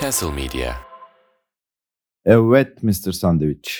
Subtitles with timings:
[0.00, 0.72] Castle Media.
[2.24, 3.12] Evet Mr.
[3.12, 3.70] Sandwich.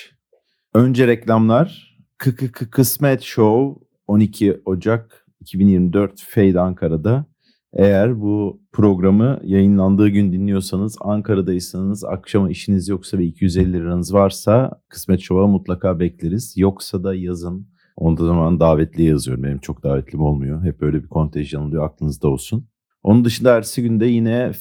[0.73, 1.97] Önce reklamlar.
[2.17, 7.25] KKK Kısmet Show 12 Ocak 2024 Fade Ankara'da.
[7.73, 15.19] Eğer bu programı yayınlandığı gün dinliyorsanız, Ankara'daysanız, akşama işiniz yoksa ve 250 liranız varsa Kısmet
[15.19, 16.53] Show'a mutlaka bekleriz.
[16.57, 17.67] Yoksa da yazın.
[17.95, 19.43] Onda zaman davetli yazıyorum.
[19.43, 20.63] Benim çok davetlim olmuyor.
[20.63, 21.85] Hep öyle bir kontenjan oluyor.
[21.85, 22.67] Aklınızda olsun.
[23.03, 24.51] Onun dışında ertesi günde yine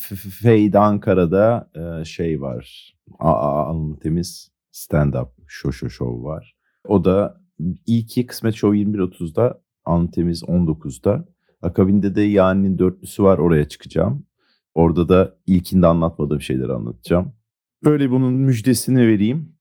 [0.42, 2.94] Fade Ankara'da e, şey var.
[3.18, 6.56] Aa, alnı temiz stand-up show show show var.
[6.88, 7.40] O da
[7.86, 11.28] ilki Kısmet Show 21.30'da, alnı temiz 19'da.
[11.62, 14.26] Akabinde de Yani'nin dörtlüsü var oraya çıkacağım.
[14.74, 17.32] Orada da ilkinde anlatmadığım şeyleri anlatacağım.
[17.84, 19.56] Böyle bunun müjdesini vereyim.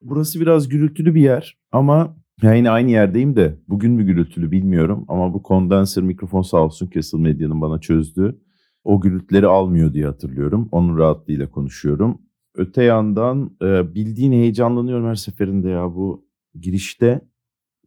[0.00, 5.04] Burası biraz gürültülü bir yer ama ya yine aynı yerdeyim de bugün mü gürültülü bilmiyorum
[5.08, 8.40] ama bu kondenser mikrofon sağ olsun Castle Medya'nın bana çözdü.
[8.84, 10.68] O gürültüleri almıyor diye hatırlıyorum.
[10.72, 12.22] Onun rahatlığıyla konuşuyorum.
[12.54, 16.26] Öte yandan e, bildiğin heyecanlanıyorum her seferinde ya bu
[16.60, 17.20] girişte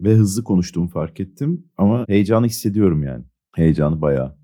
[0.02, 3.24] ve hızlı konuştuğumu fark ettim ama heyecanı hissediyorum yani.
[3.56, 4.38] Heyecanı bayağı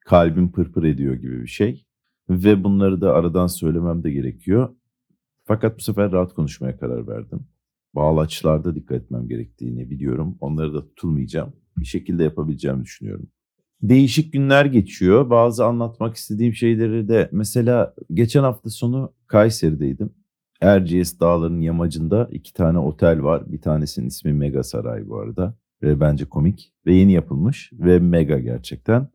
[0.00, 1.84] kalbim pırpır ediyor gibi bir şey.
[2.30, 4.68] Ve bunları da aradan söylemem de gerekiyor.
[5.44, 7.46] Fakat bu sefer rahat konuşmaya karar verdim.
[7.98, 10.36] Bağlaçlarda dikkat etmem gerektiğini biliyorum.
[10.40, 11.52] Onları da tutulmayacağım.
[11.78, 13.26] Bir şekilde yapabileceğimi düşünüyorum.
[13.82, 15.30] Değişik günler geçiyor.
[15.30, 20.10] Bazı anlatmak istediğim şeyleri de mesela geçen hafta sonu Kayseri'deydim.
[20.60, 23.52] Erciyes Dağları'nın yamacında iki tane otel var.
[23.52, 25.54] Bir tanesinin ismi Mega Saray bu arada.
[25.82, 26.72] Ve bence komik.
[26.86, 27.70] Ve yeni yapılmış.
[27.72, 29.08] Ve mega gerçekten.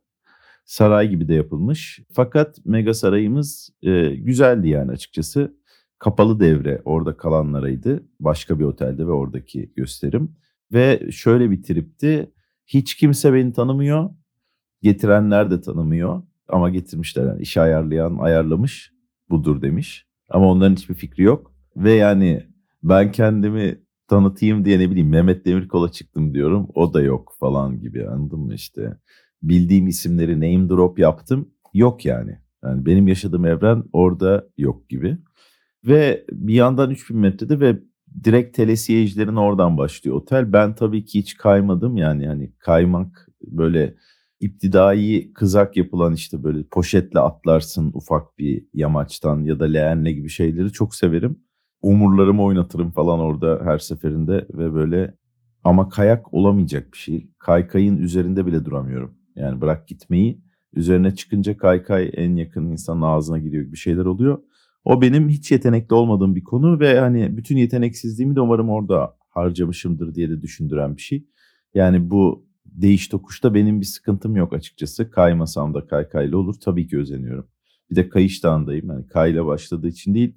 [0.65, 1.99] Saray gibi de yapılmış.
[2.13, 5.53] Fakat Mega Sarayımız e, güzeldi yani açıkçası.
[6.03, 8.03] Kapalı devre orada kalanlaraydı.
[8.19, 10.35] Başka bir otelde ve oradaki gösterim.
[10.73, 12.31] Ve şöyle bir tripti.
[12.67, 14.09] Hiç kimse beni tanımıyor.
[14.81, 16.23] Getirenler de tanımıyor.
[16.47, 18.91] Ama getirmişler yani işi ayarlayan ayarlamış
[19.29, 20.07] budur demiş.
[20.29, 21.53] Ama onların hiçbir fikri yok.
[21.75, 22.47] Ve yani
[22.83, 26.67] ben kendimi tanıtayım diye ne bileyim Mehmet Demirkol'a çıktım diyorum.
[26.75, 28.97] O da yok falan gibi anladın mı işte.
[29.41, 31.49] Bildiğim isimleri name drop yaptım.
[31.73, 32.39] Yok yani.
[32.63, 35.17] Yani benim yaşadığım evren orada yok gibi.
[35.87, 37.79] Ve bir yandan 3000 metrede ve
[38.23, 40.53] direkt telesiyecilerin oradan başlıyor otel.
[40.53, 43.95] Ben tabii ki hiç kaymadım yani hani kaymak böyle
[44.39, 50.71] iptidai kızak yapılan işte böyle poşetle atlarsın ufak bir yamaçtan ya da leğenle gibi şeyleri
[50.71, 51.39] çok severim.
[51.81, 55.17] Umurlarımı oynatırım falan orada her seferinde ve böyle
[55.63, 57.29] ama kayak olamayacak bir şey.
[57.39, 59.17] Kaykayın üzerinde bile duramıyorum.
[59.35, 60.41] Yani bırak gitmeyi
[60.73, 64.39] üzerine çıkınca kaykay en yakın insanın ağzına giriyor bir şeyler oluyor.
[64.85, 70.15] O benim hiç yetenekli olmadığım bir konu ve hani bütün yeteneksizliğimi de umarım orada harcamışımdır
[70.15, 71.25] diye de düşündüren bir şey.
[71.73, 75.11] Yani bu değiş tokuşta benim bir sıkıntım yok açıkçası.
[75.11, 76.55] Kaymasam da kaykayla olur.
[76.63, 77.47] Tabii ki özeniyorum.
[77.91, 78.89] Bir de kayış dağındayım.
[78.89, 80.35] Yani kayla başladığı için değil.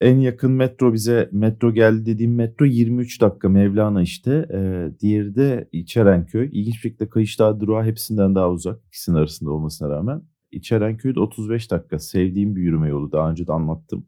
[0.00, 4.46] En yakın metro bize metro geldi dediğim metro 23 dakika Mevlana işte.
[4.52, 6.46] Ee, diğeri de İçerenköy.
[6.52, 8.80] İlginç bir şekilde Kayış Dağı durağı hepsinden daha uzak.
[8.86, 10.22] İkisinin arasında olmasına rağmen.
[10.50, 11.98] İçerenköy de 35 dakika.
[11.98, 13.12] Sevdiğim bir yürüme yolu.
[13.12, 14.06] Daha önce de anlattım.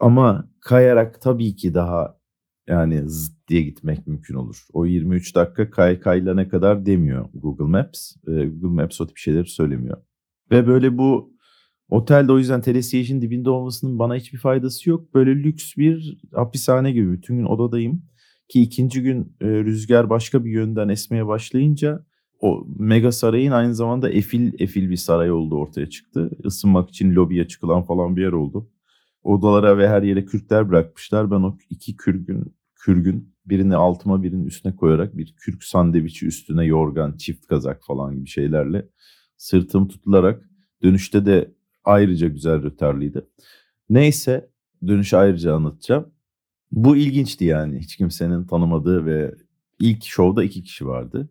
[0.00, 2.18] Ama kayarak tabii ki daha
[2.68, 4.66] yani zıt diye gitmek mümkün olur.
[4.72, 8.16] O 23 dakika kay kayla ne kadar demiyor Google Maps.
[8.28, 10.02] Ee, Google Maps o tip şeyleri söylemiyor.
[10.50, 11.34] Ve böyle bu
[11.88, 15.14] otelde o yüzden telesiyejin dibinde olmasının bana hiçbir faydası yok.
[15.14, 18.02] Böyle lüks bir hapishane gibi bütün gün odadayım.
[18.48, 22.06] Ki ikinci gün e, rüzgar başka bir yönden esmeye başlayınca
[22.40, 26.30] o mega sarayın aynı zamanda efil efil bir saray olduğu ortaya çıktı.
[26.44, 28.70] Isınmak için lobiye çıkılan falan bir yer oldu
[29.24, 31.30] odalara ve her yere kürkler bırakmışlar.
[31.30, 37.16] Ben o iki kürgün, kürgün birini altıma birinin üstüne koyarak bir kürk sandviçi üstüne yorgan,
[37.16, 38.88] çift kazak falan gibi şeylerle
[39.36, 40.50] sırtım tutularak
[40.82, 43.28] dönüşte de ayrıca güzel rötarlıydı.
[43.90, 44.50] Neyse
[44.86, 46.06] dönüş ayrıca anlatacağım.
[46.72, 49.34] Bu ilginçti yani hiç kimsenin tanımadığı ve
[49.80, 51.28] ilk şovda iki kişi vardı.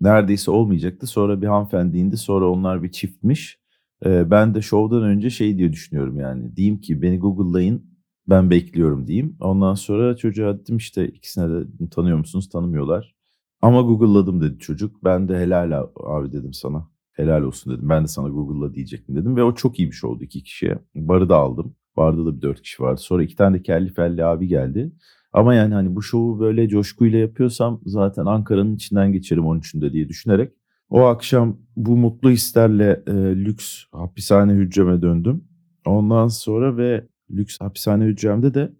[0.00, 1.06] Neredeyse olmayacaktı.
[1.06, 2.16] Sonra bir hanımefendi indi.
[2.16, 3.58] Sonra onlar bir çiftmiş.
[4.04, 6.56] Ee, ben de şovdan önce şey diye düşünüyorum yani.
[6.56, 7.96] Diyeyim ki beni Google'layın
[8.28, 9.36] ben bekliyorum diyeyim.
[9.40, 13.14] Ondan sonra çocuğa dedim işte ikisine de tanıyor musunuz tanımıyorlar.
[13.62, 15.04] Ama Google'ladım dedi çocuk.
[15.04, 16.88] Ben de helal abi dedim sana.
[17.12, 17.88] Helal olsun dedim.
[17.88, 19.36] Ben de sana Google'la diyecektim dedim.
[19.36, 20.78] Ve o çok iyi bir şey oldu iki kişiye.
[20.94, 21.76] Barı da aldım.
[21.96, 23.00] Barda da bir dört kişi vardı.
[23.00, 24.92] Sonra iki tane de kelli felli abi geldi.
[25.36, 30.52] Ama yani hani bu şovu böyle coşkuyla yapıyorsam zaten Ankara'nın içinden geçerim 13'ünde diye düşünerek
[30.90, 35.44] o akşam bu mutlu hislerle e, lüks hapishane hücreme döndüm.
[35.86, 38.72] Ondan sonra ve lüks hapishane hücremde de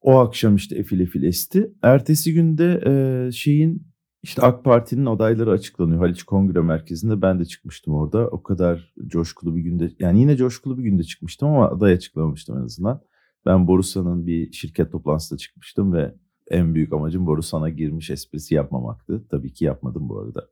[0.00, 1.72] o akşam işte efil efil esti.
[1.82, 3.86] Ertesi günde e, şeyin
[4.22, 7.22] İşte AK Parti'nin adayları açıklanıyor Haliç Kongre Merkezi'nde.
[7.22, 8.28] Ben de çıkmıştım orada.
[8.28, 12.62] O kadar coşkulu bir günde yani yine coşkulu bir günde çıkmıştım ama aday açıklamamıştım en
[12.62, 13.02] azından.
[13.46, 16.14] Ben Borusan'ın bir şirket toplantısında çıkmıştım ve
[16.50, 19.26] en büyük amacım Borusan'a girmiş esprisi yapmamaktı.
[19.30, 20.48] Tabii ki yapmadım bu arada.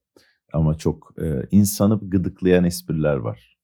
[0.53, 3.59] Ama çok e, insanı gıdıklayan espriler var.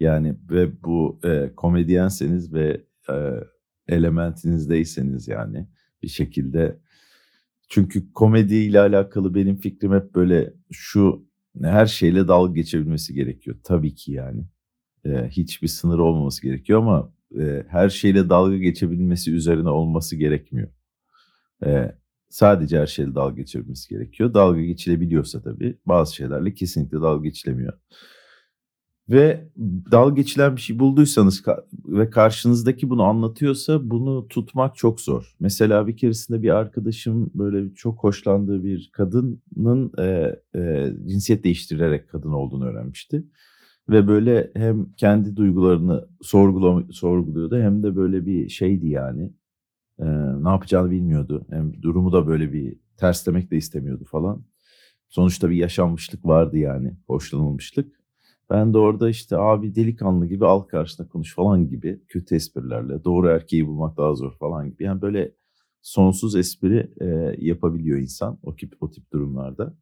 [0.00, 3.14] Yani ve bu e, komedyenseniz ve e,
[3.88, 5.68] elementinizdeyseniz yani
[6.02, 6.80] bir şekilde
[7.68, 11.28] çünkü komediyle alakalı benim fikrim hep böyle şu
[11.62, 13.56] her şeyle dalga geçebilmesi gerekiyor.
[13.64, 14.44] Tabii ki yani.
[15.04, 20.68] E, hiçbir sınır olmaması gerekiyor ama e, her şeyle dalga geçebilmesi üzerine olması gerekmiyor.
[21.66, 21.94] E,
[22.28, 24.34] sadece her şeyle dalga geçebilmesi gerekiyor.
[24.34, 27.72] Dalga geçilebiliyorsa tabii bazı şeylerle kesinlikle dalga geçilemiyor.
[29.08, 29.48] Ve
[29.92, 31.42] dalga geçilen bir şey bulduysanız
[31.86, 35.34] ve karşınızdaki bunu anlatıyorsa bunu tutmak çok zor.
[35.40, 42.32] Mesela bir keresinde bir arkadaşım böyle çok hoşlandığı bir kadının e, e, cinsiyet değiştirerek kadın
[42.32, 43.24] olduğunu öğrenmişti.
[43.88, 46.08] Ve böyle hem kendi duygularını
[46.92, 49.32] sorguluyordu hem de böyle bir şeydi yani.
[49.98, 50.04] E,
[50.44, 51.46] ne yapacağını bilmiyordu.
[51.50, 54.44] Hem durumu da böyle bir terslemek de istemiyordu falan.
[55.08, 58.00] Sonuçta bir yaşanmışlık vardı yani, hoşlanılmışlık.
[58.50, 63.28] Ben de orada işte abi delikanlı gibi al karşısına konuş falan gibi kötü esprilerle doğru
[63.28, 64.84] erkeği bulmak daha zor falan gibi.
[64.84, 65.32] Yani böyle
[65.82, 67.06] sonsuz espri e,
[67.46, 69.74] yapabiliyor insan o tip o tip durumlarda.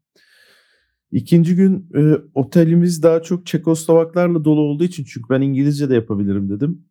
[1.13, 6.51] İkinci gün e, otelimiz daha çok Çekoslovaklarla dolu olduğu için çünkü ben İngilizce de yapabilirim
[6.51, 6.85] dedim.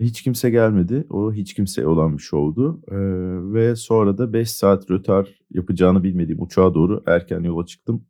[0.00, 1.06] Hiç kimse gelmedi.
[1.10, 2.82] O hiç kimse olan bir şovdu.
[2.88, 2.96] Ee,
[3.54, 8.04] ve sonra da 5 saat rötar yapacağını bilmediğim uçağa doğru erken yola çıktım.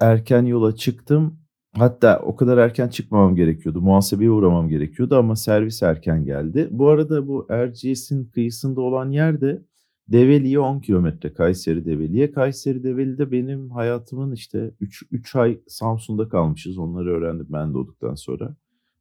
[0.00, 1.38] Erken yola çıktım.
[1.72, 3.80] Hatta o kadar erken çıkmamam gerekiyordu.
[3.80, 6.68] Muhasebeye uğramam gerekiyordu ama servis erken geldi.
[6.70, 9.62] Bu arada bu Erciyes'in kıyısında olan yerde
[10.08, 12.32] Develi'ye 10 kilometre Kayseri Develi'ye.
[12.32, 16.78] Kayseri Develi'de benim hayatımın işte 3, 3 ay Samsun'da kalmışız.
[16.78, 18.56] Onları öğrendim ben doğduktan sonra.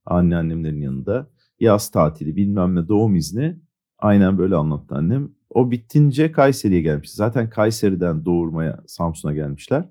[0.06, 1.27] Anneannemlerin yanında.
[1.59, 3.59] Yaz tatili bilmem ne doğum izni.
[4.00, 5.30] Aynen böyle anlattı annem.
[5.50, 7.12] O bittince Kayseri'ye gelmiş.
[7.12, 9.89] Zaten Kayseri'den doğurmaya Samsun'a gelmişler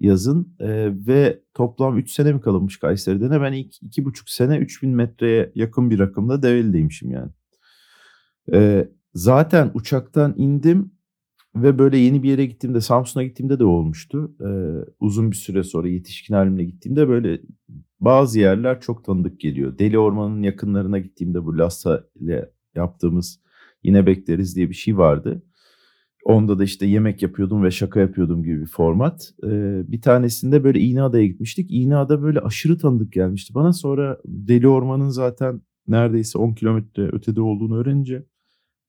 [0.00, 4.90] yazın e, ve toplam 3 sene mi kalınmış Kayseri'de ne ben ilk 2,5 sene 3000
[4.90, 7.30] metreye yakın bir rakımda Develi'deymişim yani.
[8.52, 8.88] E,
[9.18, 10.92] zaten uçaktan indim
[11.54, 14.36] ve böyle yeni bir yere gittiğimde Samsun'a gittiğimde de olmuştu.
[14.40, 14.50] E,
[15.00, 17.40] uzun bir süre sonra yetişkin halimle gittiğimde böyle
[18.00, 19.78] bazı yerler çok tanıdık geliyor.
[19.78, 23.40] Deli Orman'ın yakınlarına gittiğimde bu Lassa ile yaptığımız
[23.82, 25.42] yine bekleriz diye bir şey vardı.
[26.24, 29.34] Onda da işte yemek yapıyordum ve şaka yapıyordum gibi bir format.
[29.44, 31.70] Ee, bir tanesinde böyle İğneada'ya gitmiştik.
[31.70, 33.72] İğneada böyle aşırı tanıdık gelmişti bana.
[33.72, 38.24] Sonra Deli Orman'ın zaten neredeyse 10 kilometre ötede olduğunu öğrenince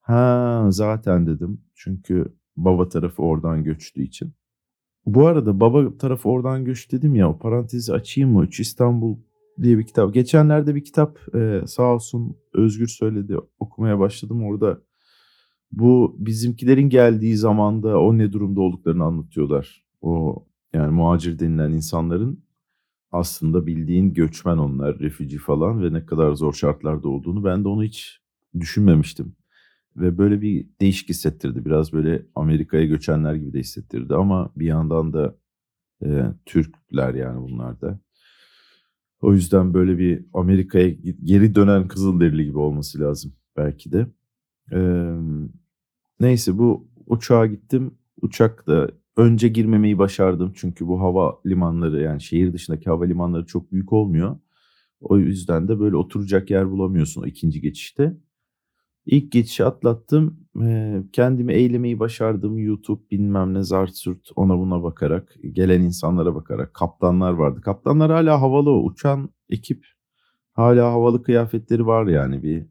[0.02, 1.62] ha zaten dedim.
[1.76, 4.34] Çünkü baba tarafı oradan göçtüğü için.
[5.06, 8.44] Bu arada baba tarafı oradan göç dedim ya o parantezi açayım mı?
[8.44, 9.18] Üç İstanbul
[9.62, 10.14] diye bir kitap.
[10.14, 14.44] Geçenlerde bir kitap e, sağ olsun Özgür söyledi okumaya başladım.
[14.46, 14.82] Orada
[15.72, 19.86] bu bizimkilerin geldiği zamanda o ne durumda olduklarını anlatıyorlar.
[20.02, 22.44] O yani muhacir denilen insanların
[23.12, 27.84] aslında bildiğin göçmen onlar, refüji falan ve ne kadar zor şartlarda olduğunu ben de onu
[27.84, 28.22] hiç
[28.60, 29.36] düşünmemiştim.
[29.98, 31.66] Ve böyle bir değişik hissettirdi.
[31.66, 35.36] Biraz böyle Amerika'ya göçenler gibi de hissettirdi ama bir yandan da
[36.06, 38.00] e, Türkler yani bunlar da.
[39.22, 40.90] O yüzden böyle bir Amerika'ya
[41.24, 44.08] geri dönen Kızılderili gibi olması lazım belki de.
[44.72, 45.16] Ee,
[46.20, 47.92] neyse bu uçağa gittim.
[48.22, 50.52] Uçakta önce girmemeyi başardım.
[50.56, 54.40] Çünkü bu hava limanları yani şehir dışındaki hava limanları çok büyük olmuyor.
[55.02, 58.18] O yüzden de böyle oturacak yer bulamıyorsun o ikinci geçişte.
[59.12, 60.40] İlk geçişi atlattım.
[61.14, 62.58] kendimi eğlemeyi başardım.
[62.58, 64.04] YouTube bilmem ne zart
[64.36, 65.36] ona buna bakarak.
[65.52, 66.74] Gelen insanlara bakarak.
[66.74, 67.62] Kaptanlar vardı.
[67.62, 68.72] Kaptanlar hala havalı.
[68.72, 69.86] Uçan ekip
[70.54, 72.44] hala havalı kıyafetleri var yani.
[72.44, 72.66] Bir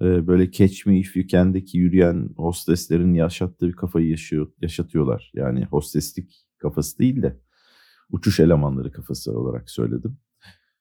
[0.00, 5.32] böyle Catch Me If You Can'deki yürüyen hosteslerin yaşattığı bir kafayı yaşıyor, yaşatıyorlar.
[5.34, 7.40] Yani hosteslik kafası değil de
[8.10, 10.16] uçuş elemanları kafası olarak söyledim.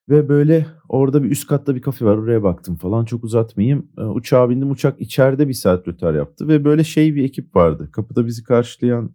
[0.10, 3.92] Ve böyle orada bir üst katta bir kafe var oraya baktım falan çok uzatmayayım.
[3.98, 7.90] Uçağa bindim uçak içeride bir saat rötar yaptı ve böyle şey bir ekip vardı.
[7.92, 9.12] Kapıda bizi karşılayan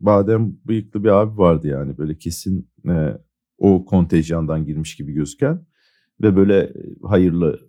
[0.00, 2.70] badem bıyıklı bir abi vardı yani böyle kesin
[3.58, 5.66] o kontenjandan girmiş gibi gözüken.
[6.22, 6.72] Ve böyle
[7.02, 7.60] hayırlı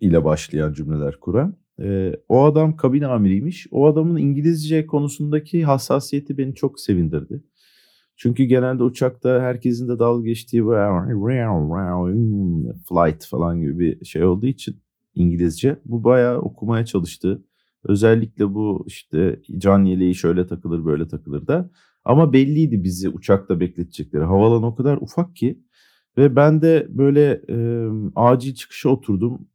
[0.00, 1.56] ile başlayan cümleler kuran.
[1.80, 3.66] E, o adam kabin amiriymiş.
[3.70, 7.42] O adamın İngilizce konusundaki hassasiyeti beni çok sevindirdi.
[8.16, 10.62] Çünkü genelde uçakta herkesin de dalga geçtiği
[12.88, 14.76] flight falan gibi bir şey olduğu için
[15.14, 17.44] İngilizce bu bayağı okumaya çalıştı.
[17.84, 21.70] Özellikle bu işte can yeleği şöyle takılır böyle takılır da.
[22.04, 24.24] Ama belliydi bizi uçakta bekletecekleri.
[24.24, 25.60] Havalan o kadar ufak ki.
[26.18, 27.56] Ve ben de böyle e,
[28.16, 29.48] acil çıkışa oturdum.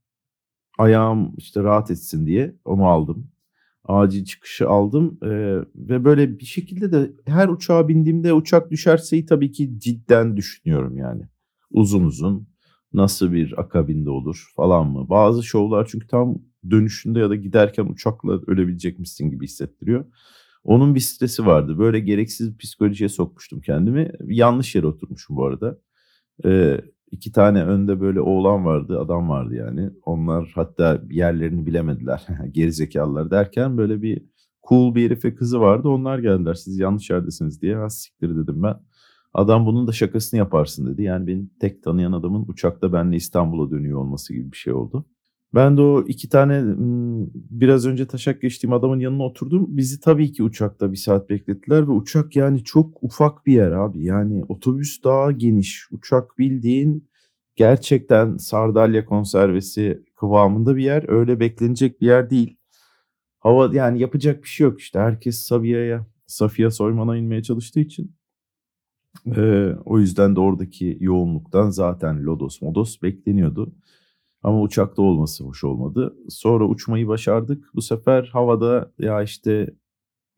[0.77, 3.30] Ayağım işte rahat etsin diye onu aldım.
[3.91, 5.29] Acil çıkışı aldım e,
[5.75, 11.23] ve böyle bir şekilde de her uçağa bindiğimde uçak düşerseyi tabii ki cidden düşünüyorum yani.
[11.71, 12.47] Uzun uzun
[12.93, 15.09] nasıl bir akabinde olur falan mı?
[15.09, 16.37] Bazı şovlar çünkü tam
[16.69, 20.05] dönüşünde ya da giderken uçakla ölebilecekmişsin gibi hissettiriyor.
[20.63, 21.77] Onun bir stresi vardı.
[21.79, 24.11] Böyle gereksiz psikolojiye sokmuştum kendimi.
[24.25, 25.79] Yanlış yere oturmuşum bu arada.
[26.45, 26.81] Ee,
[27.11, 29.89] iki tane önde böyle oğlan vardı, adam vardı yani.
[30.05, 32.27] Onlar hatta yerlerini bilemediler.
[32.51, 34.25] Gerizekalılar derken böyle bir
[34.69, 35.89] cool bir herif kızı vardı.
[35.89, 36.53] Onlar geldiler.
[36.53, 37.77] Siz yanlış yerdesiniz diye.
[37.77, 38.75] Az siktir dedim ben.
[39.33, 41.03] Adam bunun da şakasını yaparsın dedi.
[41.03, 45.05] Yani beni tek tanıyan adamın uçakta benle İstanbul'a dönüyor olması gibi bir şey oldu.
[45.53, 46.63] Ben de o iki tane
[47.49, 49.65] biraz önce taşak geçtiğim adamın yanına oturdum.
[49.69, 54.03] Bizi tabii ki uçakta bir saat beklettiler ve uçak yani çok ufak bir yer abi.
[54.05, 55.87] Yani otobüs daha geniş.
[55.91, 57.09] Uçak bildiğin
[57.55, 61.05] gerçekten sardalya konservesi kıvamında bir yer.
[61.09, 62.57] Öyle beklenecek bir yer değil.
[63.39, 64.99] Hava yani yapacak bir şey yok işte.
[64.99, 68.15] Herkes Sabiha'ya, Safiye Soyman'a inmeye çalıştığı için.
[69.35, 73.73] Ee, o yüzden de oradaki yoğunluktan zaten Lodos, Modos bekleniyordu.
[74.43, 76.15] Ama uçakta olması hoş olmadı.
[76.29, 77.65] Sonra uçmayı başardık.
[77.75, 79.73] Bu sefer havada ya işte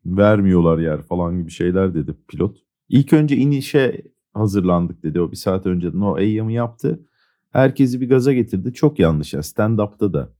[0.06, 2.56] vermiyorlar yer falan gibi şeyler dedi pilot.
[2.88, 4.02] İlk önce inişe
[4.34, 5.20] hazırlandık dedi.
[5.20, 7.00] O bir saat önceden o eyyamı yaptı.
[7.50, 8.72] Herkesi bir gaza getirdi.
[8.72, 10.32] Çok yanlış ya stand-up'ta da.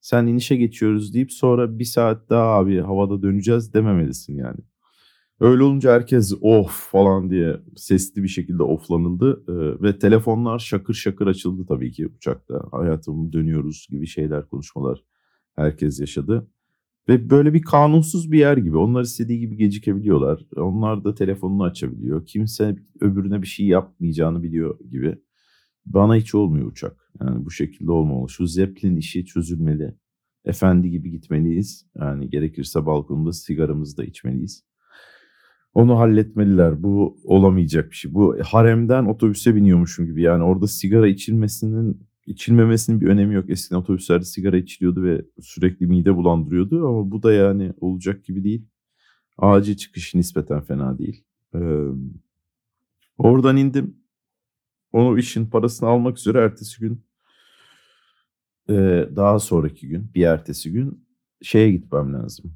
[0.00, 4.58] Sen inişe geçiyoruz deyip sonra bir saat daha abi havada döneceğiz dememelisin yani.
[5.42, 11.26] Öyle olunca herkes of falan diye sesli bir şekilde oflanıldı ee, ve telefonlar şakır şakır
[11.26, 12.62] açıldı tabii ki uçakta.
[12.72, 15.04] Hayatım dönüyoruz gibi şeyler konuşmalar
[15.56, 16.50] herkes yaşadı.
[17.08, 18.76] Ve böyle bir kanunsuz bir yer gibi.
[18.76, 20.46] Onlar istediği gibi gecikebiliyorlar.
[20.56, 22.26] Onlar da telefonunu açabiliyor.
[22.26, 25.18] Kimse öbürüne bir şey yapmayacağını biliyor gibi.
[25.86, 27.10] Bana hiç olmuyor uçak.
[27.20, 28.28] Yani bu şekilde olmamalı.
[28.28, 29.94] Şu Zeppelin işi çözülmeli.
[30.44, 31.86] Efendi gibi gitmeliyiz.
[31.96, 34.71] Yani gerekirse balkonda sigaramızı da içmeliyiz.
[35.74, 36.82] Onu halletmeliler.
[36.82, 38.14] Bu olamayacak bir şey.
[38.14, 40.22] Bu haremden otobüse biniyormuşum gibi.
[40.22, 43.50] Yani orada sigara içilmesinin içilmemesinin bir önemi yok.
[43.50, 48.66] Eskiden otobüslerde sigara içiliyordu ve sürekli mide bulandırıyordu ama bu da yani olacak gibi değil.
[49.38, 51.24] Acil çıkış nispeten fena değil.
[51.54, 51.58] Ee,
[53.18, 53.96] oradan indim.
[54.92, 57.04] Onu işin parasını almak üzere ertesi gün
[58.68, 61.04] e, daha sonraki gün bir ertesi gün
[61.42, 62.52] şeye gitmem lazım.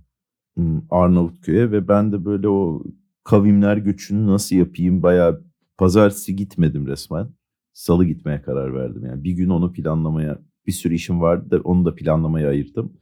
[0.55, 2.85] Hmm, Arnavutköy'e ve ben de böyle o
[3.27, 5.45] kavimler göçünü nasıl yapayım bayağı
[5.79, 7.29] pazartesi gitmedim resmen.
[7.73, 9.05] Salı gitmeye karar verdim.
[9.07, 12.93] Yani bir gün onu planlamaya bir sürü işim vardı da onu da planlamaya ayırdım.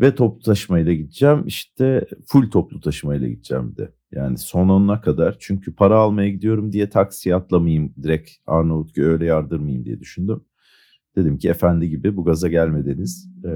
[0.00, 1.42] Ve toplu taşımayla gideceğim.
[1.46, 3.92] İşte full toplu taşımayla gideceğim de.
[4.12, 5.36] Yani sonuna kadar.
[5.40, 7.94] Çünkü para almaya gidiyorum diye taksiye atlamayayım.
[8.02, 10.44] Direkt Arnavutköy öyle yardırmayayım diye düşündüm.
[11.16, 13.28] Dedim ki efendi gibi bu gaza gelmediniz.
[13.44, 13.48] Ee,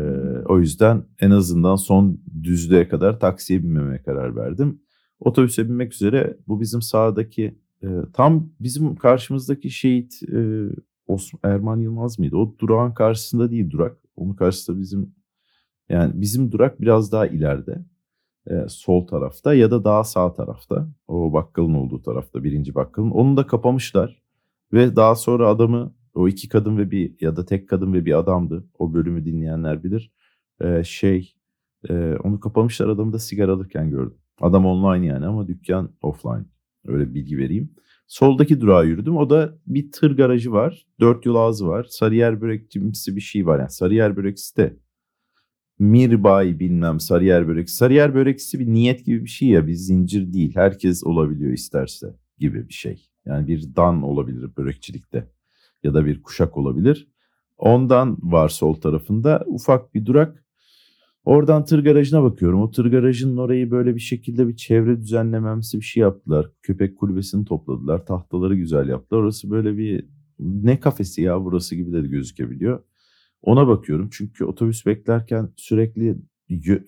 [0.49, 4.81] o yüzden en azından son düzlüğe kadar taksiye binmemeye karar verdim.
[5.21, 10.69] Otobüse binmek üzere bu bizim sağdaki e, tam bizim karşımızdaki şehit e,
[11.07, 12.37] Osman, Erman Yılmaz mıydı?
[12.37, 13.97] O durağın karşısında değil durak.
[14.17, 15.15] Onun karşısında bizim
[15.89, 17.85] yani bizim durak biraz daha ileride.
[18.51, 20.89] E, sol tarafta ya da daha sağ tarafta.
[21.09, 23.11] O bakkalın olduğu tarafta birinci bakkalın.
[23.11, 24.23] Onu da kapamışlar.
[24.73, 28.19] Ve daha sonra adamı o iki kadın ve bir ya da tek kadın ve bir
[28.19, 28.65] adamdı.
[28.79, 30.13] O bölümü dinleyenler bilir.
[30.61, 31.35] E, şey
[31.89, 34.19] e, onu kapamışlar adamı da sigara alırken gördüm.
[34.41, 36.45] Adam online yani ama dükkan offline.
[36.87, 37.75] Öyle bilgi vereyim.
[38.07, 39.17] Soldaki durağa yürüdüm.
[39.17, 40.87] O da bir tır garajı var.
[41.01, 41.87] Dört yol ağzı var.
[41.91, 43.59] Sarıyer börekçimsi bir şey var.
[43.59, 44.77] Yani Sarıyer börekçisi de
[45.79, 47.77] Mirbay bilmem Sarıyer böreksi.
[47.77, 49.67] Sarıyer böreksi bir niyet gibi bir şey ya.
[49.67, 50.53] Bir zincir değil.
[50.55, 52.07] Herkes olabiliyor isterse
[52.39, 53.09] gibi bir şey.
[53.27, 55.31] Yani bir dan olabilir börekçilikte.
[55.83, 57.09] Ya da bir kuşak olabilir.
[57.59, 60.45] Ondan var sol tarafında ufak bir durak.
[61.25, 62.63] Oradan tır garajına bakıyorum.
[62.63, 66.51] O tır garajının orayı böyle bir şekilde bir çevre düzenlememsi bir şey yaptılar.
[66.63, 68.07] Köpek kulübesini topladılar.
[68.07, 69.21] Tahtaları güzel yaptılar.
[69.21, 70.07] Orası böyle bir
[70.39, 72.83] ne kafesi ya burası gibi de gözükebiliyor.
[73.43, 76.17] Ona bakıyorum çünkü otobüs beklerken sürekli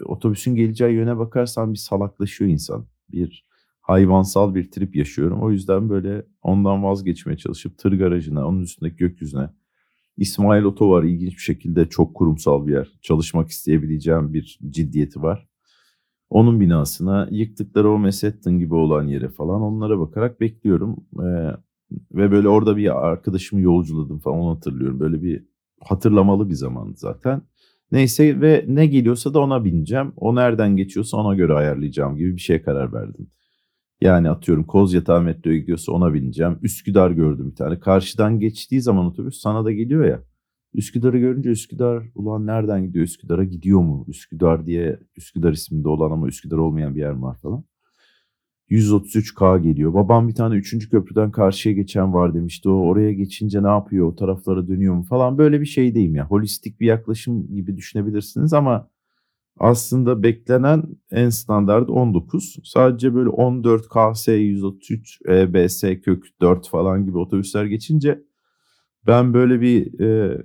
[0.04, 2.86] otobüsün geleceği yöne bakarsan bir salaklaşıyor insan.
[3.12, 3.44] Bir
[3.80, 5.42] hayvansal bir trip yaşıyorum.
[5.42, 9.50] O yüzden böyle ondan vazgeçmeye çalışıp tır garajına, onun üstündeki gökyüzüne
[10.20, 12.88] İsmail Oto var ilginç bir şekilde çok kurumsal bir yer.
[13.02, 15.48] Çalışmak isteyebileceğim bir ciddiyeti var.
[16.30, 20.96] Onun binasına yıktıkları o Manhattan gibi olan yere falan onlara bakarak bekliyorum.
[21.18, 21.50] Ee,
[22.12, 25.00] ve böyle orada bir arkadaşımı yolculadım falan onu hatırlıyorum.
[25.00, 25.44] Böyle bir
[25.80, 27.42] hatırlamalı bir zamandı zaten.
[27.92, 30.12] Neyse ve ne geliyorsa da ona bineceğim.
[30.16, 33.30] O nereden geçiyorsa ona göre ayarlayacağım gibi bir şeye karar verdim.
[34.00, 36.58] Yani atıyorum Kozyatağı metroya gidiyorsa ona bineceğim.
[36.62, 37.80] Üsküdar gördüm bir tane.
[37.80, 40.22] Karşıdan geçtiği zaman otobüs sana da geliyor ya.
[40.74, 44.04] Üsküdar'ı görünce Üsküdar ulan nereden gidiyor Üsküdar'a gidiyor mu?
[44.08, 47.64] Üsküdar diye Üsküdar isminde olan ama Üsküdar olmayan bir yer mi var falan.
[48.70, 49.94] 133K geliyor.
[49.94, 50.90] Babam bir tane 3.
[50.90, 52.68] köprüden karşıya geçen var demişti.
[52.68, 54.06] O oraya geçince ne yapıyor?
[54.06, 55.38] O taraflara dönüyor mu falan.
[55.38, 56.26] Böyle bir şey değil ya.
[56.26, 58.88] Holistik bir yaklaşım gibi düşünebilirsiniz ama
[59.58, 62.56] aslında beklenen en standart 19.
[62.64, 68.22] Sadece böyle 14 KS 133 EBS kök 4 falan gibi otobüsler geçince
[69.06, 70.38] ben böyle bir e,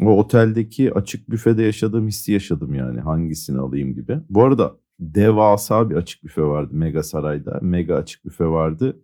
[0.00, 4.18] o oteldeki açık büfede yaşadığım hissi yaşadım yani hangisini alayım gibi.
[4.30, 7.58] Bu arada devasa bir açık büfe vardı Mega Saray'da.
[7.62, 9.02] Mega açık büfe vardı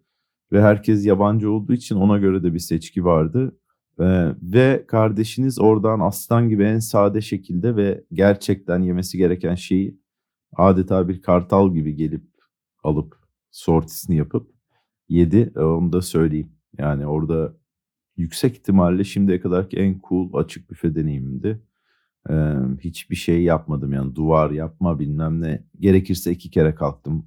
[0.53, 3.57] ve herkes yabancı olduğu için ona göre de bir seçki vardı.
[4.01, 10.01] Ee, ve kardeşiniz oradan aslan gibi en sade şekilde ve gerçekten yemesi gereken şeyi
[10.57, 12.25] adeta bir kartal gibi gelip
[12.85, 13.17] alıp
[13.51, 14.51] sortisini yapıp
[15.09, 15.53] yedi.
[15.57, 16.53] Ee, onu da söyleyeyim.
[16.79, 17.55] Yani orada
[18.17, 21.63] yüksek ihtimalle şimdiye kadarki en cool açık büfe deneyimimdi.
[22.31, 25.65] Ee, hiçbir şey yapmadım yani duvar yapma bilmem ne.
[25.81, 27.27] Gerekirse iki kere kalktım.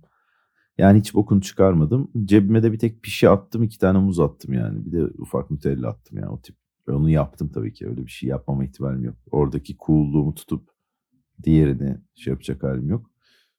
[0.77, 2.11] Yani hiç bokunu çıkarmadım.
[2.25, 4.85] Cebime de bir tek pişi attım, iki tane muz attım yani.
[4.85, 6.55] Bir de ufak nutella attım yani o tip.
[6.89, 7.87] Onu yaptım tabii ki.
[7.87, 9.15] Öyle bir şey yapmama ihtimalim yok.
[9.31, 10.69] Oradaki coolluğumu tutup
[11.43, 13.11] diğerini şey yapacak halim yok.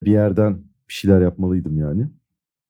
[0.03, 0.57] Bir yerden
[0.89, 2.09] bir şeyler yapmalıydım yani.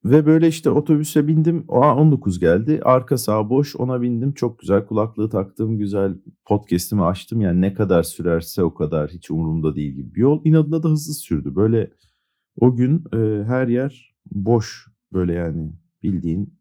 [0.06, 1.66] Ve böyle işte otobüse bindim.
[1.68, 2.80] O 19 geldi.
[2.84, 3.76] Arka sağ boş.
[3.76, 4.34] Ona bindim.
[4.34, 5.78] Çok güzel kulaklığı taktım.
[5.78, 6.16] Güzel
[6.46, 7.42] podcast'imi açtım.
[7.42, 10.42] Yani ne kadar sürerse o kadar hiç umurumda değil gibi bir yol.
[10.44, 11.56] İnadına da hızlı sürdü.
[11.56, 11.92] Böyle
[12.60, 14.88] o gün e, her yer boş.
[15.14, 15.72] Böyle yani
[16.04, 16.60] bildiğin.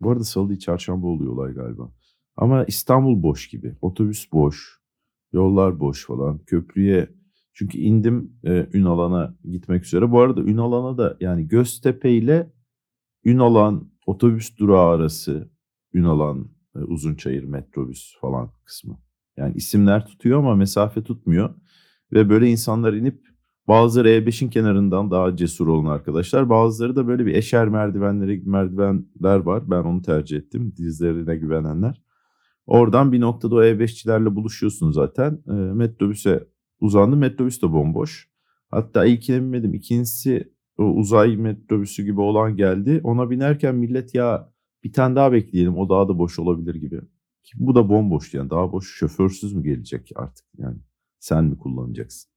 [0.00, 1.92] Bu arada salı değil çarşamba oluyor olay galiba.
[2.36, 3.76] Ama İstanbul boş gibi.
[3.80, 4.80] Otobüs boş.
[5.32, 6.38] Yollar boş falan.
[6.38, 7.08] Köprüye
[7.52, 10.10] çünkü indim e, Ünalan'a gitmek üzere.
[10.10, 12.52] Bu arada Ünalan'a da yani Göztepe ile
[13.24, 15.50] Ünalan otobüs durağı arası
[15.94, 18.98] Ünalan e, Uzunçayır metrobüs falan kısmı.
[19.36, 21.54] Yani isimler tutuyor ama mesafe tutmuyor.
[22.12, 23.29] Ve böyle insanlar inip
[23.68, 26.48] bazıları E5'in kenarından daha cesur olan arkadaşlar.
[26.50, 29.70] Bazıları da böyle bir eşer merdivenleri merdivenler var.
[29.70, 30.72] Ben onu tercih ettim.
[30.76, 32.02] Dizlerine güvenenler.
[32.66, 35.38] Oradan bir noktada o E5'çilerle buluşuyorsun zaten.
[35.48, 36.48] E, metrobüse
[36.80, 37.18] uzandım.
[37.18, 38.30] Metrobüs de bomboş.
[38.70, 39.74] Hatta ilkine binmedim.
[39.74, 43.00] İkincisi o uzay metrobüsü gibi olan geldi.
[43.04, 44.52] Ona binerken millet ya
[44.84, 47.00] bir tane daha bekleyelim o daha da boş olabilir gibi.
[47.42, 50.78] Ki bu da bomboş yani daha boş şoförsüz mü gelecek artık yani
[51.18, 52.29] sen mi kullanacaksın?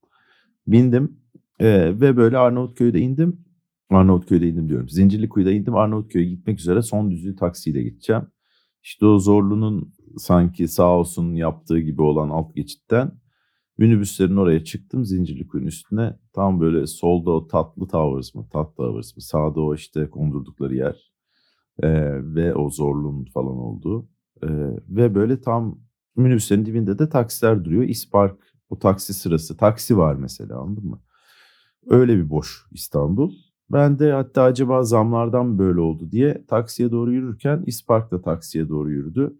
[0.66, 1.20] Bindim
[1.60, 3.44] e, ve böyle Arnavutköy'de indim.
[3.90, 4.88] Arnavutköy'de indim diyorum.
[4.88, 5.74] Zincirlikuyu'da indim.
[5.74, 8.22] Arnavutköy'e gitmek üzere son düzlüğü taksiyle gideceğim.
[8.82, 13.12] İşte o Zorlu'nun sanki sağ olsun yaptığı gibi olan alt geçitten
[13.78, 16.18] minibüslerin oraya çıktım Zincirlikuyu'nun üstüne.
[16.32, 18.48] Tam böyle solda o tatlı towers mı?
[18.52, 19.22] Tatlı towers mı?
[19.22, 21.12] Sağda o işte kondurdukları yer.
[21.82, 21.90] Ee,
[22.34, 24.08] ve o zorluğun falan olduğu.
[24.42, 24.48] Ee,
[24.88, 25.78] ve böyle tam
[26.16, 27.82] minibüslerin dibinde de taksiler duruyor.
[27.82, 29.56] İspark o taksi sırası.
[29.56, 31.00] Taksi var mesela anladın mı?
[31.86, 33.32] Öyle bir boş İstanbul.
[33.72, 38.90] Ben de hatta acaba zamlardan böyle oldu diye taksiye doğru yürürken İspark da taksiye doğru
[38.90, 39.38] yürüdü.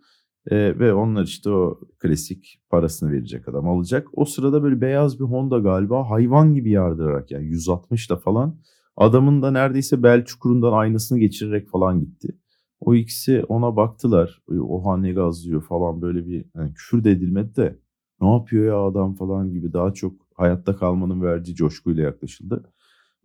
[0.51, 4.09] E, ve onlar işte o klasik parasını verecek adam alacak.
[4.13, 8.61] O sırada böyle beyaz bir Honda galiba hayvan gibi yardırarak yani 160 da falan
[8.97, 12.39] adamın da neredeyse bel çukurundan aynasını geçirerek falan gitti.
[12.81, 14.43] O ikisi ona baktılar.
[14.61, 17.84] Oha ne gazlıyor falan böyle bir yani küfür de edilmedi de
[18.25, 22.73] ne yapıyor ya adam falan gibi daha çok hayatta kalmanın verdiği coşkuyla yaklaşıldı.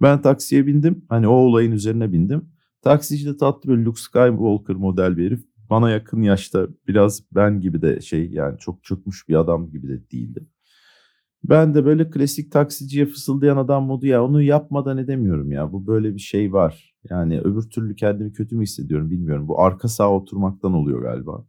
[0.02, 1.06] Ben taksiye bindim.
[1.10, 2.50] Hani o olayın üzerine bindim.
[2.82, 5.44] Taksici de tatlı bir Luke Skywalker model bir herif.
[5.70, 10.10] Bana yakın yaşta biraz ben gibi de şey yani çok çökmüş bir adam gibi de
[10.12, 10.48] değildi.
[11.44, 15.72] Ben de böyle klasik taksiciye fısıldayan adam modu ya onu yapmadan edemiyorum ya.
[15.72, 16.96] Bu böyle bir şey var.
[17.10, 19.48] Yani öbür türlü kendimi kötü mü hissediyorum bilmiyorum.
[19.48, 21.46] Bu arka sağa oturmaktan oluyor galiba.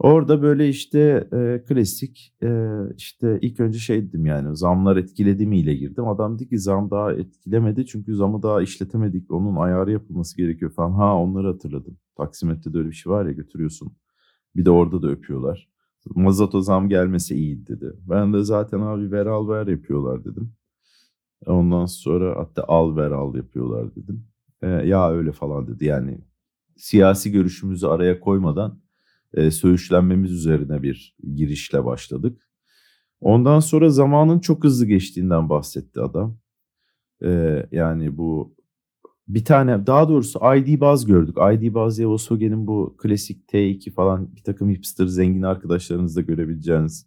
[0.00, 5.58] Orada böyle işte e, klasik e, işte ilk önce şey dedim yani zamlar etkiledi mi
[5.58, 6.08] ile girdim.
[6.08, 9.30] Adam dedi ki zam daha etkilemedi çünkü zamı daha işletemedik.
[9.30, 10.92] Onun ayarı yapılması gerekiyor falan.
[10.92, 11.96] Ha onları hatırladım.
[12.16, 13.92] Taksimetrede öyle bir şey var ya götürüyorsun.
[14.56, 15.68] Bir de orada da öpüyorlar.
[16.14, 17.92] Mazoto zam gelmese iyiydi dedi.
[18.08, 20.52] Ben de zaten abi ver al ver yapıyorlar dedim.
[21.46, 24.26] Ondan sonra hatta al ver al yapıyorlar dedim.
[24.62, 26.18] E, ya öyle falan dedi yani
[26.76, 28.80] siyasi görüşümüzü araya koymadan
[29.34, 32.50] e, söğüşlenmemiz üzerine bir girişle başladık.
[33.20, 36.38] Ondan sonra zamanın çok hızlı geçtiğinden bahsetti adam.
[37.22, 38.54] E, yani bu
[39.28, 41.36] bir tane daha doğrusu ID Buzz gördük.
[41.52, 47.06] ID Buzz ya Volkswagen'in bu klasik T2 falan bir takım hipster zengin arkadaşlarınızda görebileceğiniz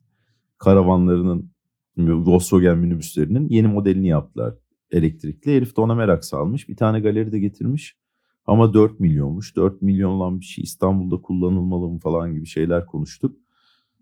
[0.57, 1.51] karavanlarının
[1.97, 4.55] Volkswagen minibüslerinin yeni modelini yaptılar
[4.91, 5.55] elektrikli.
[5.55, 6.69] Herif de ona merak salmış.
[6.69, 7.97] Bir tane galeri de getirmiş.
[8.45, 9.55] Ama 4 milyonmuş.
[9.55, 13.35] 4 milyon olan bir şey İstanbul'da kullanılmalı mı falan gibi şeyler konuştuk.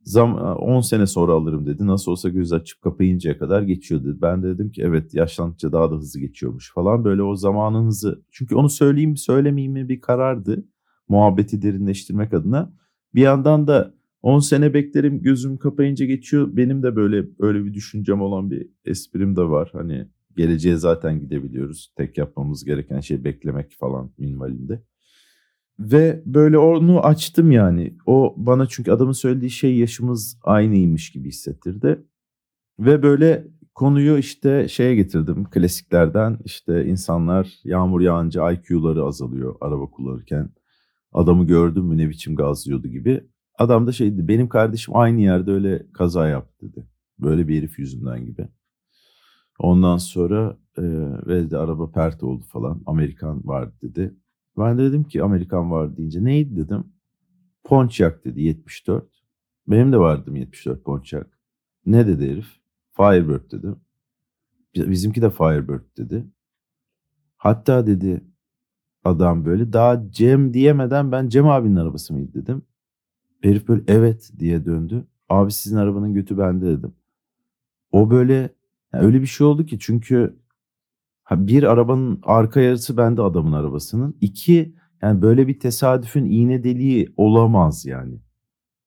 [0.03, 1.87] Zam 10 sene sonra alırım dedi.
[1.87, 4.21] Nasıl olsa göz açıp kapayıncaya kadar geçiyor dedi.
[4.21, 7.05] Ben de dedim ki evet yaşlandıkça daha da hızlı geçiyormuş falan.
[7.05, 8.21] Böyle o zamanın hızı.
[8.31, 10.65] Çünkü onu söyleyeyim söylemeyeyim mi bir karardı.
[11.09, 12.73] Muhabbeti derinleştirmek adına.
[13.15, 16.49] Bir yandan da 10 sene beklerim gözüm kapayınca geçiyor.
[16.51, 19.69] Benim de böyle öyle bir düşüncem olan bir esprim de var.
[19.73, 21.93] Hani geleceğe zaten gidebiliyoruz.
[21.97, 24.83] Tek yapmamız gereken şey beklemek falan minvalinde.
[25.79, 27.97] Ve böyle onu açtım yani.
[28.05, 32.05] O bana çünkü adamın söylediği şey yaşımız aynıymış gibi hissettirdi.
[32.79, 40.49] Ve böyle konuyu işte şeye getirdim klasiklerden işte insanlar yağmur yağınca IQ'ları azalıyor araba kullanırken.
[41.13, 43.23] Adamı gördüm mü ne biçim gazlıyordu gibi.
[43.57, 46.87] Adam da şeydi benim kardeşim aynı yerde öyle kaza yaptı dedi.
[47.19, 48.47] Böyle bir herif yüzünden gibi.
[49.61, 50.81] Ondan sonra e,
[51.27, 52.81] ve de araba pert oldu falan.
[52.85, 54.15] Amerikan vardı dedi.
[54.57, 56.83] Ben de dedim ki Amerikan var deyince neydi dedim.
[57.63, 59.23] Pontiac dedi 74.
[59.67, 61.25] Benim de vardı 74 Pontiac.
[61.85, 62.47] Ne dedi herif?
[62.91, 63.75] Firebird dedim.
[64.75, 66.25] Bizimki de Firebird dedi.
[67.37, 68.23] Hatta dedi
[69.03, 72.61] adam böyle daha Cem diyemeden ben Cem abinin arabası mıydı dedim.
[73.41, 75.07] Herif böyle evet diye döndü.
[75.29, 76.93] Abi sizin arabanın götü bende dedim.
[77.91, 78.49] O böyle
[78.93, 80.41] yani öyle bir şey oldu ki çünkü
[81.31, 84.17] bir arabanın arka yarısı bende adamın arabasının.
[84.21, 88.19] İki yani böyle bir tesadüfün iğne deliği olamaz yani.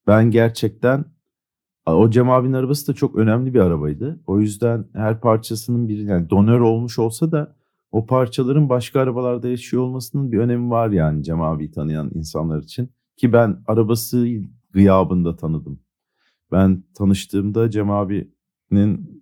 [0.07, 1.05] Ben gerçekten
[1.87, 4.21] o Cem abinin arabası da çok önemli bir arabaydı.
[4.27, 7.57] O yüzden her parçasının bir yani donör olmuş olsa da
[7.93, 12.91] o parçaların başka arabalarda yaşıyor olmasının bir önemi var yani Cem abiyi tanıyan insanlar için.
[13.17, 14.27] Ki ben arabası
[14.73, 15.81] gıyabında tanıdım.
[16.53, 19.21] Ben tanıştığımda Cem abinin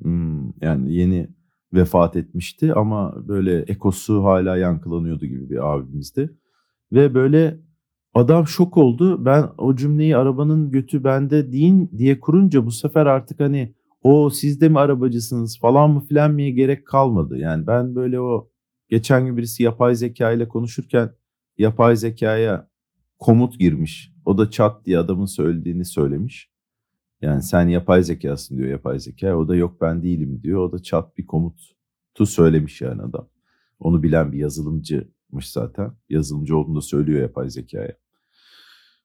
[0.62, 1.29] yani yeni
[1.75, 6.31] vefat etmişti ama böyle ekosu hala yankılanıyordu gibi bir abimizdi.
[6.92, 7.59] Ve böyle
[8.14, 9.25] adam şok oldu.
[9.25, 14.61] Ben o cümleyi arabanın götü bende deyin diye kurunca bu sefer artık hani o siz
[14.61, 17.38] de mi arabacısınız falan mı filan mıya gerek kalmadı.
[17.38, 18.48] Yani ben böyle o
[18.88, 21.11] geçen gün birisi yapay zeka ile konuşurken
[21.59, 22.68] yapay zekaya
[23.18, 24.12] komut girmiş.
[24.25, 26.51] O da çat diye adamın söylediğini söylemiş.
[27.22, 29.37] Yani sen yapay zekasın diyor yapay zeka.
[29.37, 30.61] O da yok ben değilim diyor.
[30.61, 33.28] O da çat bir komutu söylemiş yani adam.
[33.78, 35.92] Onu bilen bir yazılımcımış zaten.
[36.08, 37.96] Yazılımcı olduğunu da söylüyor yapay zekaya.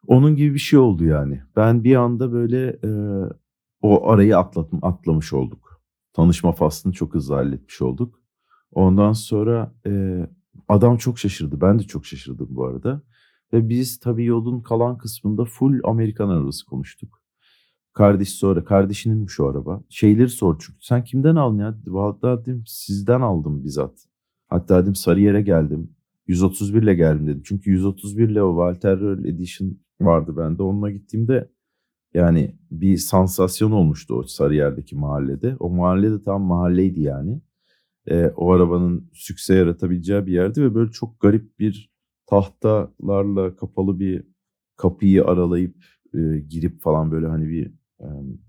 [0.08, 1.41] Onun gibi bir şey oldu yani.
[1.56, 2.89] Ben bir anda böyle e,
[3.82, 5.82] o arayı atlattım, atlamış olduk.
[6.13, 8.21] Tanışma faslını çok hızlı halletmiş olduk.
[8.71, 10.21] Ondan sonra e,
[10.67, 11.62] adam çok şaşırdı.
[11.62, 13.01] Ben de çok şaşırdım bu arada.
[13.53, 17.16] Ve biz tabii yolun kalan kısmında full Amerikan arabası konuştuk.
[17.97, 19.83] Kardeş sonra kardeşinin şu araba.
[19.89, 21.77] Şeyleri sor çünkü sen kimden aldın ya?
[21.93, 24.07] Hatta dedim sizden aldım bizzat.
[24.47, 25.89] Hatta dedim Sarıyer'e geldim.
[26.27, 27.41] 131 ile geldim dedim.
[27.45, 30.63] Çünkü 131 ile o Walter Earl Edition vardı bende.
[30.63, 31.51] Onunla gittiğimde
[32.13, 35.55] yani bir sansasyon olmuştu o Sarıyer'deki mahallede.
[35.60, 37.41] O mahallede tam mahalleydi yani.
[38.07, 41.91] E, o arabanın sükse yaratabileceği bir yerdi ve böyle çok garip bir
[42.25, 44.23] tahtalarla kapalı bir
[44.75, 45.75] kapıyı aralayıp
[46.13, 47.77] e, girip falan böyle hani bir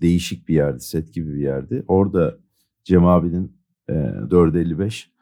[0.00, 1.84] değişik bir yerdi, set gibi bir yerdi.
[1.88, 2.38] Orada
[2.84, 3.56] Cem abinin
[3.90, 3.92] e,
[4.30, 5.12] 455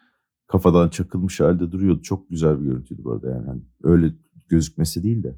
[0.46, 2.02] kafadan çakılmış halde duruyordu.
[2.02, 3.46] Çok güzel bir görüntüydü bu arada yani.
[3.46, 4.12] Hani öyle
[4.48, 5.36] gözükmesi değil de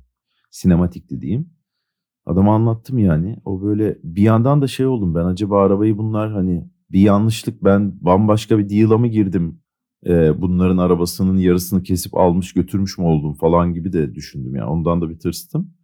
[0.50, 1.50] sinematikti diyeyim.
[2.26, 3.36] Adama anlattım yani.
[3.44, 8.04] O böyle bir yandan da şey oldum ben acaba arabayı bunlar hani bir yanlışlık ben
[8.04, 9.60] bambaşka bir deal'a mı girdim?
[10.06, 14.70] Ee, bunların arabasının yarısını kesip almış götürmüş mü oldum falan gibi de düşündüm yani.
[14.70, 15.74] Ondan da bir tırstım.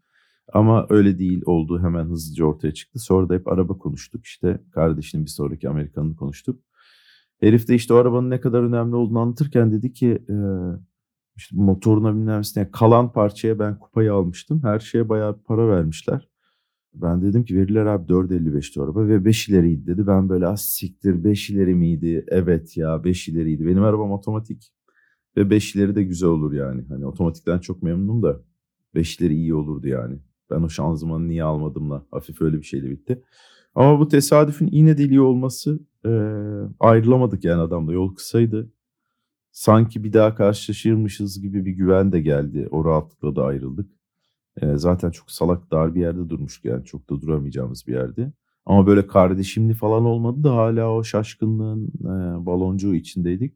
[0.53, 2.99] Ama öyle değil olduğu hemen hızlıca ortaya çıktı.
[2.99, 4.61] Sonra da hep araba konuştuk işte.
[4.71, 6.61] Kardeşinin bir sonraki Amerikanını konuştuk.
[7.41, 10.37] Herif de işte o arabanın ne kadar önemli olduğunu anlatırken dedi ki e,
[11.37, 14.61] işte motoruna bilmem ne kalan parçaya ben kupayı almıştım.
[14.63, 16.29] Her şeye bayağı para vermişler.
[16.95, 20.07] Ben dedim ki verirler abi 4.55'ti araba ve 5 ileriydi dedi.
[20.07, 22.25] Ben böyle az siktir 5 ileri miydi?
[22.29, 23.67] Evet ya 5 ileriydi.
[23.67, 24.73] Benim arabam otomatik
[25.37, 26.85] ve 5 ileri de güzel olur yani.
[26.89, 28.41] Hani otomatikten çok memnunum da
[28.95, 30.19] 5 ileri iyi olurdu yani.
[30.51, 33.23] Ben o şanzımanı niye almadımla hafif öyle bir şeyle bitti.
[33.75, 36.11] Ama bu tesadüfün iğne deliği olması e,
[36.81, 37.93] ayrılamadık yani adamla.
[37.93, 38.73] Yol kısaydı.
[39.53, 42.69] Sanki bir daha karşılaşırmışız gibi bir güven de geldi.
[42.71, 43.91] O rahatlıkla da ayrıldık.
[44.63, 46.85] E, zaten çok salak dar bir yerde durmuştuk yani.
[46.85, 48.33] Çok da duramayacağımız bir yerde.
[48.67, 53.55] Ama böyle kardeşimli falan olmadı da hala o şaşkınlığın e, baloncuğu içindeydik.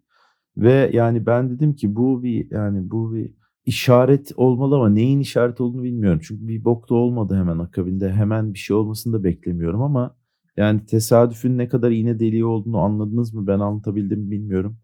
[0.56, 3.34] Ve yani ben dedim ki bu bir yani bu bir
[3.68, 6.20] işaret olmalı ama neyin işaret olduğunu bilmiyorum.
[6.22, 8.12] Çünkü bir bok da olmadı hemen akabinde.
[8.12, 10.16] Hemen bir şey olmasını da beklemiyorum ama
[10.56, 13.46] Yani tesadüfün ne kadar iğne deliği olduğunu anladınız mı?
[13.46, 14.78] Ben anlatabildim mi bilmiyorum.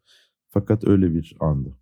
[0.51, 1.79] Fakat öyle bir andı.